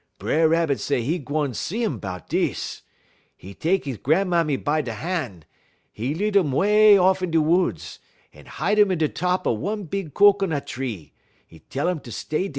"B'er 0.19 0.49
Rabbit 0.49 0.79
say 0.79 0.99
'e 0.99 1.19
gwan 1.19 1.53
see 1.53 1.83
'im 1.83 1.99
'bout 1.99 2.27
dis. 2.27 2.81
'E 3.39 3.53
tek 3.53 3.85
'e 3.85 3.97
gran'mammy 3.97 4.55
by 4.57 4.81
da 4.81 4.93
han'; 4.95 5.45
'e 5.95 6.15
lead 6.15 6.35
um 6.35 6.51
way 6.51 6.97
off 6.97 7.21
in 7.21 7.29
da 7.29 7.39
woods; 7.39 7.99
'e 8.35 8.41
hide 8.45 8.79
um 8.79 8.89
in 8.89 8.97
da 8.97 9.05
top 9.07 9.45
one 9.45 9.83
big 9.83 10.15
cocoanut 10.15 10.65
tree: 10.65 11.13
'e 11.51 11.59
tell 11.69 11.87
um 11.87 11.99
fer 11.99 12.09
stay 12.09 12.47
deer." 12.47 12.49